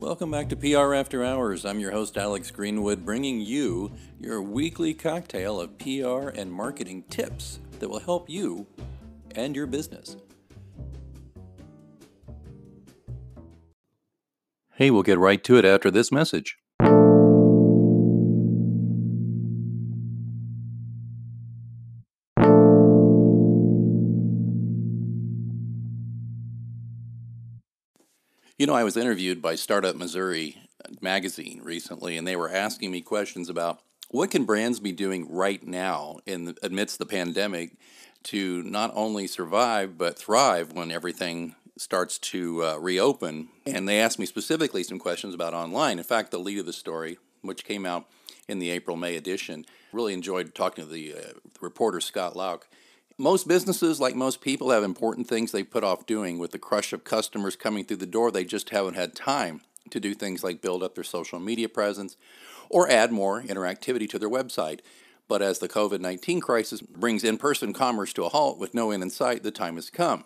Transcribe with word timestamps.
Welcome 0.00 0.30
back 0.30 0.48
to 0.48 0.56
PR 0.56 0.94
After 0.94 1.22
Hours. 1.22 1.66
I'm 1.66 1.78
your 1.78 1.90
host, 1.90 2.16
Alex 2.16 2.50
Greenwood, 2.50 3.04
bringing 3.04 3.42
you 3.42 3.92
your 4.18 4.40
weekly 4.40 4.94
cocktail 4.94 5.60
of 5.60 5.76
PR 5.76 6.30
and 6.30 6.50
marketing 6.50 7.04
tips 7.10 7.58
that 7.80 7.90
will 7.90 8.00
help 8.00 8.30
you 8.30 8.66
and 9.34 9.54
your 9.54 9.66
business. 9.66 10.16
Hey, 14.76 14.90
we'll 14.90 15.02
get 15.02 15.18
right 15.18 15.44
to 15.44 15.58
it 15.58 15.66
after 15.66 15.90
this 15.90 16.10
message. 16.10 16.56
You 28.60 28.66
know, 28.66 28.74
I 28.74 28.84
was 28.84 28.98
interviewed 28.98 29.40
by 29.40 29.54
Startup 29.54 29.96
Missouri 29.96 30.58
magazine 31.00 31.62
recently, 31.64 32.18
and 32.18 32.28
they 32.28 32.36
were 32.36 32.50
asking 32.50 32.90
me 32.90 33.00
questions 33.00 33.48
about 33.48 33.80
what 34.10 34.30
can 34.30 34.44
brands 34.44 34.80
be 34.80 34.92
doing 34.92 35.32
right 35.32 35.66
now 35.66 36.18
in 36.26 36.44
the, 36.44 36.56
amidst 36.62 36.98
the 36.98 37.06
pandemic 37.06 37.78
to 38.24 38.62
not 38.64 38.92
only 38.94 39.26
survive 39.26 39.96
but 39.96 40.18
thrive 40.18 40.74
when 40.74 40.90
everything 40.90 41.54
starts 41.78 42.18
to 42.18 42.62
uh, 42.62 42.76
reopen. 42.76 43.48
And 43.64 43.88
they 43.88 43.98
asked 43.98 44.18
me 44.18 44.26
specifically 44.26 44.82
some 44.82 44.98
questions 44.98 45.32
about 45.32 45.54
online. 45.54 45.96
In 45.96 46.04
fact, 46.04 46.30
the 46.30 46.38
lead 46.38 46.58
of 46.58 46.66
the 46.66 46.74
story, 46.74 47.16
which 47.40 47.64
came 47.64 47.86
out 47.86 48.08
in 48.46 48.58
the 48.58 48.68
April 48.68 48.98
May 48.98 49.16
edition, 49.16 49.64
really 49.90 50.12
enjoyed 50.12 50.54
talking 50.54 50.84
to 50.84 50.90
the, 50.90 51.14
uh, 51.14 51.18
reporter 51.62 52.02
Scott 52.02 52.36
Lauk. 52.36 52.68
Most 53.20 53.46
businesses, 53.46 54.00
like 54.00 54.14
most 54.14 54.40
people, 54.40 54.70
have 54.70 54.82
important 54.82 55.28
things 55.28 55.52
they 55.52 55.62
put 55.62 55.84
off 55.84 56.06
doing. 56.06 56.38
With 56.38 56.52
the 56.52 56.58
crush 56.58 56.94
of 56.94 57.04
customers 57.04 57.54
coming 57.54 57.84
through 57.84 57.98
the 57.98 58.06
door, 58.06 58.30
they 58.30 58.46
just 58.46 58.70
haven't 58.70 58.94
had 58.94 59.14
time 59.14 59.60
to 59.90 60.00
do 60.00 60.14
things 60.14 60.42
like 60.42 60.62
build 60.62 60.82
up 60.82 60.94
their 60.94 61.04
social 61.04 61.38
media 61.38 61.68
presence 61.68 62.16
or 62.70 62.88
add 62.88 63.12
more 63.12 63.42
interactivity 63.42 64.08
to 64.08 64.18
their 64.18 64.30
website. 64.30 64.80
But 65.28 65.42
as 65.42 65.58
the 65.58 65.68
COVID 65.68 66.00
19 66.00 66.40
crisis 66.40 66.80
brings 66.80 67.22
in 67.22 67.36
person 67.36 67.74
commerce 67.74 68.14
to 68.14 68.24
a 68.24 68.30
halt 68.30 68.58
with 68.58 68.72
no 68.72 68.90
end 68.90 69.02
in 69.02 69.10
sight, 69.10 69.42
the 69.42 69.50
time 69.50 69.74
has 69.74 69.90
come. 69.90 70.24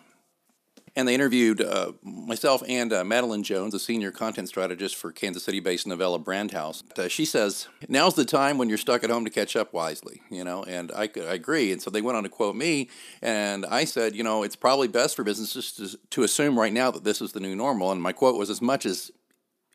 And 0.97 1.07
they 1.07 1.13
interviewed 1.13 1.61
uh, 1.61 1.91
myself 2.03 2.63
and 2.67 2.93
uh, 2.93 3.03
Madeline 3.03 3.43
Jones, 3.43 3.73
a 3.73 3.79
senior 3.79 4.11
content 4.11 4.47
strategist 4.47 4.95
for 4.95 5.11
Kansas 5.11 5.43
City 5.43 5.59
based 5.59 5.85
Novella 5.85 6.19
Brand 6.19 6.51
House. 6.51 6.83
Uh, 6.97 7.09
she 7.09 7.25
says, 7.25 7.67
Now's 7.89 8.13
the 8.13 8.23
time 8.23 8.57
when 8.57 8.69
you're 8.69 8.77
stuck 8.77 9.03
at 9.03 9.09
home 9.09 9.25
to 9.25 9.31
catch 9.31 9.57
up 9.57 9.73
wisely, 9.73 10.21
you 10.29 10.43
know, 10.45 10.63
and 10.63 10.93
I, 10.93 11.09
I 11.17 11.33
agree. 11.33 11.73
And 11.73 11.81
so 11.81 11.89
they 11.89 12.01
went 12.01 12.15
on 12.15 12.23
to 12.23 12.29
quote 12.29 12.55
me, 12.55 12.89
and 13.21 13.65
I 13.65 13.83
said, 13.83 14.15
You 14.15 14.23
know, 14.23 14.43
it's 14.43 14.55
probably 14.55 14.87
best 14.87 15.17
for 15.17 15.25
businesses 15.25 15.73
to, 15.73 15.99
to 16.11 16.23
assume 16.23 16.57
right 16.57 16.73
now 16.73 16.91
that 16.91 17.03
this 17.03 17.21
is 17.21 17.33
the 17.33 17.41
new 17.41 17.55
normal. 17.55 17.91
And 17.91 18.01
my 18.01 18.13
quote 18.13 18.37
was, 18.37 18.49
As 18.49 18.61
much 18.61 18.85
as 18.85 19.11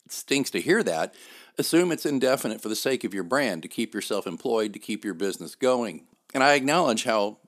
it 0.07 0.13
stinks 0.13 0.49
to 0.51 0.61
hear 0.61 0.83
that, 0.85 1.15
assume 1.59 1.93
it's 1.93 2.07
indefinite 2.07 2.63
for 2.63 2.71
the 2.71 2.77
sake 2.77 3.05
of 3.05 3.13
your 3.13 3.25
brand, 3.25 3.63
to 3.63 3.69
keep 3.69 3.95
yourself 3.95 4.27
employed, 4.27 4.73
to 4.73 4.79
keep 4.79 5.05
your 5.05 5.15
business 5.15 5.55
going. 5.55 6.07
And 6.33 6.43
I 6.43 6.55
acknowledge 6.55 7.05
how 7.05 7.39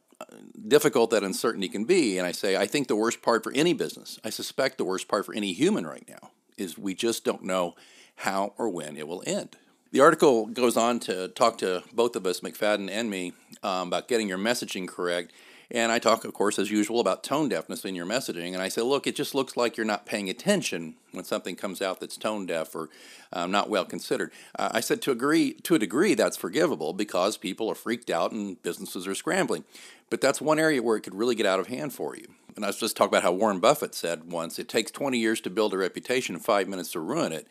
difficult 0.68 1.10
that 1.10 1.22
uncertainty 1.22 1.68
can 1.68 1.84
be. 1.84 2.18
And 2.18 2.26
I 2.26 2.32
say, 2.32 2.56
I 2.56 2.66
think 2.66 2.88
the 2.88 2.96
worst 2.96 3.22
part 3.22 3.42
for 3.42 3.52
any 3.52 3.72
business, 3.72 4.18
I 4.24 4.30
suspect 4.30 4.78
the 4.78 4.84
worst 4.84 5.08
part 5.08 5.26
for 5.26 5.34
any 5.34 5.52
human 5.52 5.86
right 5.86 6.06
now, 6.08 6.30
is 6.56 6.78
we 6.78 6.94
just 6.94 7.24
don't 7.24 7.42
know 7.42 7.74
how 8.16 8.54
or 8.58 8.68
when 8.68 8.96
it 8.96 9.08
will 9.08 9.22
end. 9.26 9.56
The 9.90 10.00
article 10.00 10.46
goes 10.46 10.76
on 10.76 11.00
to 11.00 11.28
talk 11.28 11.58
to 11.58 11.82
both 11.92 12.16
of 12.16 12.26
us, 12.26 12.40
McFadden 12.40 12.90
and 12.90 13.10
me, 13.10 13.32
um, 13.62 13.88
about 13.88 14.08
getting 14.08 14.28
your 14.28 14.38
messaging 14.38 14.88
correct 14.88 15.32
and 15.72 15.90
I 15.90 15.98
talk, 15.98 16.26
of 16.26 16.34
course, 16.34 16.58
as 16.58 16.70
usual, 16.70 17.00
about 17.00 17.24
tone 17.24 17.48
deafness 17.48 17.86
in 17.86 17.94
your 17.94 18.04
messaging. 18.04 18.52
And 18.52 18.60
I 18.60 18.68
say, 18.68 18.82
look, 18.82 19.06
it 19.06 19.16
just 19.16 19.34
looks 19.34 19.56
like 19.56 19.78
you're 19.78 19.86
not 19.86 20.04
paying 20.04 20.28
attention 20.28 20.96
when 21.12 21.24
something 21.24 21.56
comes 21.56 21.80
out 21.80 21.98
that's 21.98 22.18
tone 22.18 22.44
deaf 22.44 22.74
or 22.74 22.90
um, 23.32 23.50
not 23.50 23.70
well 23.70 23.86
considered. 23.86 24.32
Uh, 24.58 24.68
I 24.72 24.80
said 24.80 25.00
to 25.02 25.10
agree 25.10 25.54
to 25.54 25.74
a 25.74 25.78
degree 25.78 26.12
that's 26.12 26.36
forgivable 26.36 26.92
because 26.92 27.38
people 27.38 27.70
are 27.70 27.74
freaked 27.74 28.10
out 28.10 28.32
and 28.32 28.62
businesses 28.62 29.06
are 29.06 29.14
scrambling. 29.14 29.64
But 30.10 30.20
that's 30.20 30.42
one 30.42 30.58
area 30.58 30.82
where 30.82 30.98
it 30.98 31.00
could 31.00 31.14
really 31.14 31.34
get 31.34 31.46
out 31.46 31.58
of 31.58 31.68
hand 31.68 31.94
for 31.94 32.14
you. 32.14 32.28
And 32.54 32.66
I 32.66 32.68
was 32.68 32.78
just 32.78 32.94
talking 32.94 33.08
about 33.08 33.22
how 33.22 33.32
Warren 33.32 33.58
Buffett 33.58 33.94
said 33.94 34.30
once, 34.30 34.58
it 34.58 34.68
takes 34.68 34.90
20 34.90 35.16
years 35.16 35.40
to 35.40 35.48
build 35.48 35.72
a 35.72 35.78
reputation 35.78 36.38
five 36.38 36.68
minutes 36.68 36.92
to 36.92 37.00
ruin 37.00 37.32
it. 37.32 37.48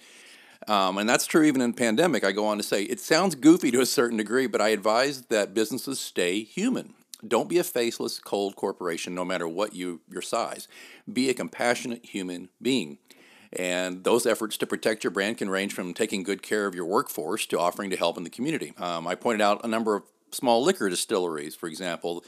Um, 0.68 1.00
and 1.00 1.10
that's 1.10 1.26
true 1.26 1.42
even 1.42 1.60
in 1.60 1.74
pandemic. 1.74 2.24
I 2.24 2.34
go 2.34 2.46
on 2.46 2.58
to 2.58 2.64
say 2.64 2.84
it 2.84 3.00
sounds 3.00 3.34
goofy 3.34 3.72
to 3.72 3.82
a 3.82 3.86
certain 3.88 4.18
degree, 4.18 4.46
but 4.46 4.62
I 4.62 4.70
advise 4.70 5.24
that 5.24 5.56
businesses 5.56 6.00
stay 6.00 6.44
human. 6.44 6.94
Don't 7.28 7.50
be 7.50 7.58
a 7.58 7.64
faceless, 7.64 8.20
cold 8.20 8.56
corporation, 8.56 9.14
no 9.14 9.26
matter 9.26 9.48
what 9.48 9.74
you 9.76 10.02
your 10.10 10.22
size. 10.22 10.68
Be 11.12 11.30
a 11.30 11.34
compassionate 11.34 12.06
human 12.06 12.50
being. 12.62 12.98
And 13.54 14.04
those 14.04 14.26
efforts 14.26 14.58
to 14.58 14.66
protect 14.66 15.04
your 15.04 15.12
brand 15.12 15.38
can 15.38 15.50
range 15.50 15.74
from 15.74 15.94
taking 15.94 16.24
good 16.24 16.42
care 16.42 16.66
of 16.66 16.76
your 16.76 16.86
workforce 16.86 17.46
to 17.48 17.60
offering 17.60 17.90
to 17.90 17.98
help 17.98 18.18
in 18.18 18.24
the 18.24 18.30
community. 18.30 18.74
Um, 18.78 19.06
I 19.06 19.16
pointed 19.16 19.42
out 19.42 19.64
a 19.64 19.68
number 19.68 19.96
of 19.96 20.04
small 20.32 20.64
liquor 20.64 20.90
distilleries, 20.90 21.56
for 21.56 21.68
example, 21.68 22.24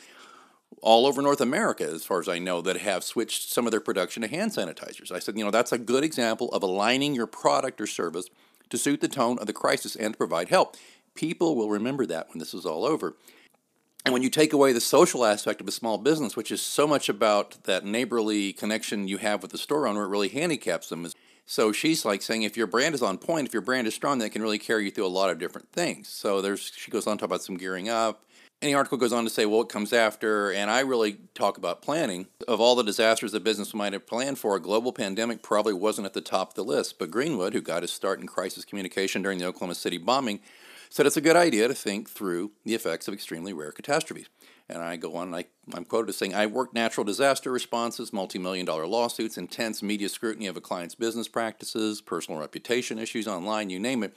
all 0.81 1.05
over 1.05 1.21
North 1.21 1.39
America, 1.39 1.85
as 1.85 2.03
far 2.03 2.19
as 2.19 2.27
I 2.27 2.39
know, 2.39 2.61
that 2.61 2.77
have 2.77 3.03
switched 3.03 3.53
some 3.53 3.65
of 3.65 3.71
their 3.71 3.79
production 3.79 4.21
to 4.21 4.27
hand 4.27 4.51
sanitizers. 4.51 5.11
I 5.11 5.19
said, 5.19 5.37
you 5.37 5.45
know, 5.45 5.51
that's 5.51 5.71
a 5.71 5.77
good 5.77 6.03
example 6.03 6.49
of 6.51 6.61
aligning 6.61 7.15
your 7.15 7.27
product 7.27 7.79
or 7.79 7.87
service 7.87 8.27
to 8.69 8.77
suit 8.77 8.99
the 8.99 9.07
tone 9.07 9.37
of 9.39 9.47
the 9.47 9.53
crisis 9.53 9.95
and 9.95 10.13
to 10.13 10.17
provide 10.17 10.49
help. 10.49 10.75
People 11.15 11.55
will 11.55 11.69
remember 11.69 12.05
that 12.07 12.29
when 12.29 12.39
this 12.39 12.53
is 12.53 12.65
all 12.65 12.85
over. 12.85 13.15
And 14.05 14.11
when 14.11 14.21
you 14.21 14.29
take 14.29 14.51
away 14.51 14.73
the 14.73 14.81
social 14.81 15.25
aspect 15.25 15.61
of 15.61 15.67
a 15.67 15.71
small 15.71 15.97
business, 15.97 16.35
which 16.35 16.51
is 16.51 16.61
so 16.61 16.85
much 16.85 17.07
about 17.07 17.63
that 17.63 17.85
neighborly 17.85 18.51
connection 18.51 19.07
you 19.07 19.17
have 19.17 19.41
with 19.41 19.51
the 19.51 19.57
store 19.57 19.87
owner, 19.87 20.03
it 20.03 20.09
really 20.09 20.27
handicaps 20.27 20.89
them. 20.89 21.07
So 21.45 21.71
she's 21.71 22.03
like 22.03 22.21
saying, 22.21 22.43
if 22.43 22.57
your 22.57 22.67
brand 22.67 22.95
is 22.95 23.01
on 23.01 23.17
point, 23.17 23.47
if 23.47 23.53
your 23.53 23.61
brand 23.61 23.87
is 23.87 23.95
strong, 23.95 24.19
that 24.19 24.31
can 24.31 24.41
really 24.41 24.59
carry 24.59 24.85
you 24.85 24.91
through 24.91 25.05
a 25.05 25.07
lot 25.07 25.29
of 25.29 25.39
different 25.39 25.71
things. 25.71 26.09
So 26.09 26.41
there's, 26.41 26.71
she 26.75 26.91
goes 26.91 27.07
on 27.07 27.17
to 27.17 27.21
talk 27.21 27.27
about 27.29 27.43
some 27.43 27.55
gearing 27.55 27.87
up. 27.87 28.25
The 28.61 28.73
article 28.73 28.97
goes 28.97 29.11
on 29.11 29.25
to 29.25 29.29
say, 29.29 29.45
well, 29.45 29.59
what 29.59 29.69
comes 29.69 29.91
after? 29.91 30.51
And 30.51 30.71
I 30.71 30.81
really 30.81 31.17
talk 31.33 31.57
about 31.57 31.81
planning. 31.81 32.27
Of 32.47 32.61
all 32.61 32.75
the 32.75 32.83
disasters 32.83 33.33
the 33.33 33.41
business 33.41 33.73
might 33.73 33.91
have 33.91 34.07
planned 34.07 34.39
for, 34.39 34.55
a 34.55 34.61
global 34.61 34.93
pandemic 34.93 35.41
probably 35.41 35.73
wasn't 35.73 36.05
at 36.05 36.13
the 36.13 36.21
top 36.21 36.49
of 36.49 36.55
the 36.55 36.63
list. 36.63 36.97
But 36.97 37.11
Greenwood, 37.11 37.53
who 37.53 37.61
got 37.61 37.83
his 37.83 37.91
start 37.91 38.21
in 38.21 38.27
crisis 38.27 38.63
communication 38.63 39.21
during 39.21 39.37
the 39.37 39.45
Oklahoma 39.45 39.75
City 39.75 39.97
bombing, 39.97 40.39
said 40.93 41.07
it's 41.07 41.17
a 41.17 41.21
good 41.21 41.35
idea 41.35 41.67
to 41.67 41.73
think 41.73 42.07
through 42.07 42.51
the 42.65 42.75
effects 42.75 43.07
of 43.07 43.15
extremely 43.15 43.51
rare 43.51 43.71
catastrophes. 43.71 44.27
And 44.69 44.77
I 44.77 44.95
go 44.95 45.15
on, 45.15 45.33
and 45.33 45.35
I, 45.35 45.45
I'm 45.73 45.85
quoted 45.85 46.09
as 46.09 46.17
saying, 46.17 46.35
I 46.35 46.45
worked 46.45 46.75
natural 46.75 47.03
disaster 47.03 47.51
responses, 47.51 48.13
multi 48.13 48.37
million 48.37 48.63
dollar 48.63 48.85
lawsuits, 48.85 49.35
intense 49.35 49.81
media 49.81 50.07
scrutiny 50.07 50.45
of 50.45 50.55
a 50.55 50.61
client's 50.61 50.93
business 50.93 51.27
practices, 51.27 51.99
personal 51.99 52.39
reputation 52.39 52.99
issues 52.99 53.27
online, 53.27 53.71
you 53.71 53.79
name 53.79 54.03
it. 54.03 54.15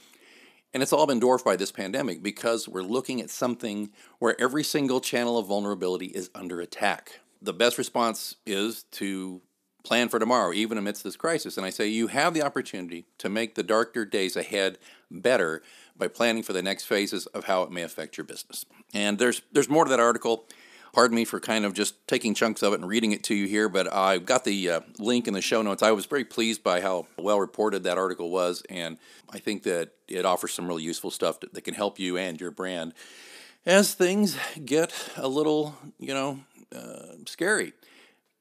And 0.71 0.83
it's 0.83 0.93
all 0.93 1.07
been 1.07 1.19
dwarfed 1.19 1.43
by 1.43 1.55
this 1.55 1.71
pandemic 1.71 2.21
because 2.21 2.67
we're 2.67 2.83
looking 2.83 3.21
at 3.21 3.31
something 3.31 3.89
where 4.19 4.39
every 4.39 4.63
single 4.63 5.01
channel 5.01 5.39
of 5.39 5.47
vulnerability 5.47 6.07
is 6.07 6.29
under 6.35 6.61
attack. 6.61 7.21
The 7.41 7.53
best 7.53 7.79
response 7.79 8.35
is 8.45 8.83
to 8.91 9.41
plan 9.87 10.09
for 10.09 10.19
tomorrow, 10.19 10.51
even 10.53 10.77
amidst 10.77 11.03
this 11.03 11.15
crisis. 11.15 11.55
And 11.55 11.65
I 11.65 11.69
say 11.69 11.87
you 11.87 12.07
have 12.07 12.33
the 12.33 12.43
opportunity 12.43 13.05
to 13.19 13.29
make 13.29 13.55
the 13.55 13.63
darker 13.63 14.05
days 14.05 14.35
ahead 14.35 14.77
better 15.09 15.63
by 15.97 16.07
planning 16.07 16.43
for 16.43 16.53
the 16.53 16.61
next 16.61 16.85
phases 16.85 17.25
of 17.27 17.45
how 17.45 17.63
it 17.63 17.71
may 17.71 17.83
affect 17.83 18.17
your 18.17 18.25
business. 18.25 18.65
And 18.93 19.17
there's 19.17 19.41
there's 19.51 19.69
more 19.69 19.85
to 19.85 19.89
that 19.89 19.99
article. 19.99 20.45
Pardon 20.93 21.15
me 21.15 21.25
for 21.25 21.39
kind 21.39 21.63
of 21.63 21.73
just 21.73 22.07
taking 22.07 22.33
chunks 22.33 22.63
of 22.63 22.73
it 22.73 22.79
and 22.79 22.87
reading 22.89 23.11
it 23.11 23.23
to 23.25 23.35
you 23.35 23.45
here, 23.45 23.69
but 23.69 23.93
I've 23.93 24.25
got 24.25 24.45
the 24.45 24.69
uh, 24.69 24.79
link 24.97 25.27
in 25.27 25.33
the 25.35 25.41
show 25.41 25.61
notes. 25.61 25.83
I 25.83 25.91
was 25.91 26.07
very 26.07 26.23
pleased 26.23 26.63
by 26.63 26.81
how 26.81 27.05
well 27.19 27.39
reported 27.39 27.83
that 27.83 27.99
article 27.99 28.31
was, 28.31 28.63
and 28.67 28.97
I 29.29 29.37
think 29.37 29.61
that 29.63 29.91
it 30.07 30.25
offers 30.25 30.53
some 30.53 30.67
really 30.67 30.83
useful 30.83 31.11
stuff 31.11 31.39
that, 31.41 31.63
can 31.63 31.75
help 31.75 31.99
you 31.99 32.17
and 32.17 32.39
your 32.39 32.49
brand 32.49 32.93
as 33.65 33.93
things 33.93 34.37
get 34.65 34.91
a 35.17 35.27
little, 35.27 35.75
you 35.99 36.13
know, 36.15 36.39
uh, 36.75 37.17
scary 37.27 37.73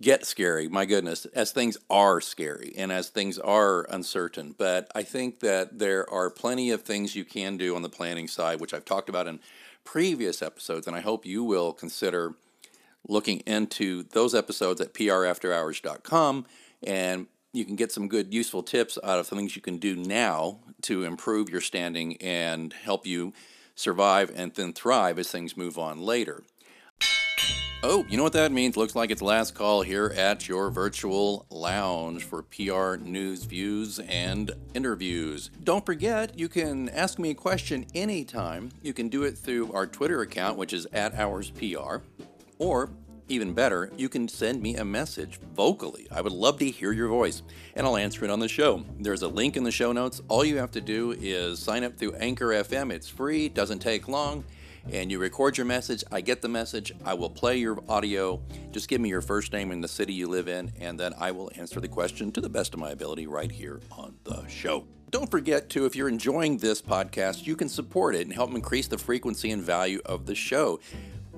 get 0.01 0.27
scary, 0.27 0.69
my 0.69 0.85
goodness, 0.85 1.25
as 1.27 1.53
things 1.53 1.79
are 1.89 2.21
scary 2.21 2.75
and 2.77 2.93
as 2.93 3.09
things 3.09 3.39
are 3.39 3.87
uncertain. 3.91 4.55
But 4.57 4.91
I 4.95 5.03
think 5.03 5.41
that 5.41 5.79
there 5.79 6.09
are 6.11 6.31
plenty 6.31 6.71
of 6.71 6.83
things 6.83 7.17
you 7.17 7.25
can 7.25 7.57
do 7.57 7.75
on 7.75 7.83
the 7.83 7.89
planning 7.89 8.29
side, 8.29 8.61
which 8.61 8.75
I've 8.75 8.85
talked 8.85 9.09
about 9.09 9.27
in 9.27 9.41
previous 9.85 10.43
episodes, 10.43 10.87
and 10.87 10.95
I 10.95 11.01
hope 11.01 11.25
you 11.25 11.45
will 11.45 11.73
consider 11.73 12.35
looking 13.09 13.41
into 13.41 14.03
those 14.03 14.35
episodes 14.35 14.81
at 14.81 14.93
prafterhours.com 14.93 16.47
and 16.83 17.27
you 17.53 17.65
can 17.65 17.77
get 17.77 17.93
some 17.93 18.09
good 18.09 18.35
useful 18.35 18.63
tips 18.63 18.99
out 19.03 19.19
of 19.19 19.27
things 19.27 19.57
you 19.57 19.63
can 19.63 19.79
do 19.79 19.97
now 19.97 20.59
to 20.83 21.05
improve 21.05 21.49
your 21.49 21.61
standing 21.61 22.17
and 22.19 22.73
help 22.73 23.07
you 23.07 23.33
survive 23.75 24.31
and 24.35 24.53
then 24.55 24.73
thrive 24.73 25.19
as 25.19 25.31
things 25.31 25.57
move 25.57 25.79
on 25.79 25.99
later. 25.99 26.43
Oh, 27.83 28.05
you 28.09 28.17
know 28.17 28.23
what 28.23 28.33
that 28.33 28.53
means? 28.53 28.77
Looks 28.77 28.97
like 28.97 29.11
it's 29.11 29.23
last 29.23 29.55
call 29.55 29.83
here 29.83 30.13
at 30.17 30.49
your 30.49 30.71
virtual 30.71 31.47
lounge 31.51 32.25
for 32.25 32.43
PR 32.43 32.97
news, 32.97 33.45
views, 33.45 33.99
and 33.99 34.51
interviews. 34.75 35.51
Don't 35.63 35.85
forget, 35.85 36.39
you 36.39 36.49
can 36.49 36.89
ask 36.89 37.19
me 37.19 37.31
a 37.31 37.35
question 37.35 37.87
anytime. 37.95 38.71
You 38.83 38.95
can 38.95 39.09
do 39.09 39.25
it 39.25 39.37
through 39.37 39.73
our 39.73 39.87
Twitter 39.87 40.23
account, 40.23 40.57
which 40.57 40.73
is 40.73 40.87
at 40.93 41.15
HoursPR, 41.15 42.01
or 42.59 42.91
even 43.29 43.53
better, 43.53 43.91
you 43.97 44.09
can 44.09 44.29
send 44.29 44.63
me 44.63 44.77
a 44.77 44.85
message 44.85 45.39
vocally. 45.55 46.07
I 46.11 46.21
would 46.21 46.33
love 46.33 46.59
to 46.61 46.71
hear 46.71 46.93
your 46.93 47.09
voice, 47.09 47.43
and 47.75 47.87
I'll 47.87 47.97
answer 47.97 48.25
it 48.25 48.31
on 48.31 48.39
the 48.39 48.49
show. 48.49 48.85
There's 49.01 49.23
a 49.23 49.29
link 49.29 49.57
in 49.57 49.65
the 49.65 49.71
show 49.73 49.93
notes. 49.93 50.23
All 50.29 50.45
you 50.45 50.59
have 50.59 50.71
to 50.73 50.81
do 50.81 51.13
is 51.21 51.59
sign 51.59 51.83
up 51.83 51.97
through 51.97 52.15
Anchor 52.15 52.49
FM. 52.49 52.93
It's 52.93 53.09
free, 53.09 53.49
doesn't 53.49 53.81
take 53.81 54.07
long, 54.07 54.45
and 54.93 55.11
you 55.11 55.19
record 55.19 55.57
your 55.57 55.67
message. 55.67 56.05
I 56.11 56.21
get 56.21 56.43
the 56.43 56.49
message. 56.49 56.93
I 57.05 57.15
will 57.15 57.31
play 57.31 57.57
your 57.57 57.83
audio. 57.89 58.43
Just 58.71 58.89
give 58.89 59.01
me 59.01 59.09
your 59.09 59.21
first 59.21 59.53
name 59.53 59.71
and 59.71 59.83
the 59.83 59.89
city 59.89 60.13
you 60.13 60.29
live 60.29 60.49
in, 60.49 60.73
and 60.81 60.99
then 60.99 61.15
I 61.19 61.33
will 61.33 61.51
answer 61.57 61.81
the 61.81 61.89
question 61.89 62.33
to 62.33 62.41
the 62.41 62.49
best 62.49 62.75
of 62.75 62.81
my 62.81 62.91
ability 62.91 63.27
right 63.27 63.51
here 63.51 63.81
on 63.93 64.15
the 64.25 64.47
show. 64.47 64.87
Don't 65.11 65.31
forget 65.31 65.71
to, 65.71 65.87
if 65.87 65.95
you're 65.95 66.09
enjoying 66.09 66.59
this 66.59 66.83
podcast, 66.83 67.47
you 67.47 67.57
can 67.57 67.69
support 67.69 68.15
it 68.15 68.23
and 68.23 68.33
help 68.33 68.53
increase 68.53 68.89
the 68.89 68.99
frequency 68.99 69.51
and 69.51 69.63
value 69.63 70.01
of 70.05 70.27
the 70.27 70.35
show 70.35 70.81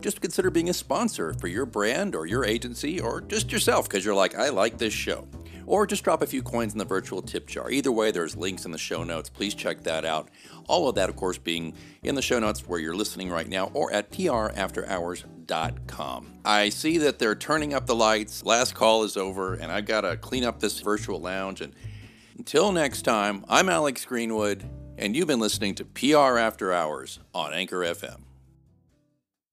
just 0.01 0.21
consider 0.21 0.51
being 0.51 0.69
a 0.69 0.75
sponsor 0.75 1.35
for 1.35 1.49
your 1.49 1.67
brand 1.67 2.15
or 2.15 2.27
your 2.27 2.45
agency 2.45 3.01
or 3.01 3.21
just 3.21 3.51
yourself 3.51 3.89
because 3.89 4.05
you're 4.05 4.15
like, 4.15 4.37
I 4.37 4.49
like 4.51 4.79
this 4.79 4.93
show. 4.93 5.27
Or 5.69 5.87
just 5.87 6.03
drop 6.03 6.21
a 6.23 6.27
few 6.27 6.43
coins 6.43 6.73
in 6.73 6.79
the 6.79 6.87
virtual 6.87 7.21
tip 7.21 7.47
jar. 7.47 7.71
Either 7.71 7.93
way, 7.93 8.11
there's 8.11 8.35
links 8.35 8.65
in 8.65 8.71
the 8.71 8.79
show 8.79 9.05
notes. 9.05 9.29
Please 9.29 9.55
check 9.55 9.83
that 9.83 10.07
out. 10.07 10.31
All 10.67 10.89
of 10.89 10.95
that, 10.95 11.11
of 11.11 11.17
course, 11.17 11.37
being 11.37 11.75
in 12.03 12.15
the 12.15 12.23
show 12.23 12.39
notes 12.39 12.67
where 12.67 12.81
you're 12.81 12.97
listening 12.97 13.29
right 13.29 13.47
now 13.47 13.71
or 13.75 13.93
at 13.93 14.11
prafterhours.com. 14.11 16.39
I 16.43 16.71
see 16.71 16.97
that 16.97 17.19
they're 17.19 17.35
turning 17.35 17.75
up 17.75 17.85
the 17.85 17.95
lights. 17.95 18.47
Last 18.47 18.75
call 18.75 19.05
is 19.05 19.19
over, 19.19 19.53
and 19.55 19.71
I've 19.71 19.85
got 19.85 20.01
to 20.01 20.17
clean 20.17 20.45
up 20.45 20.59
this 20.59 20.81
virtual 20.81 21.21
lounge. 21.21 21.61
And 21.61 21.75
until 22.39 22.73
next 22.73 23.03
time, 23.03 23.45
I'm 23.47 23.69
Alex 23.69 24.07
Greenwood, 24.07 24.65
and 24.97 25.15
you've 25.15 25.29
been 25.29 25.39
listening 25.39 25.75
to 25.75 25.85
PR 25.85 26.39
After 26.39 26.73
Hours 26.73 27.19
on 27.35 27.53
Anchor 27.53 27.81
FM. 27.81 28.28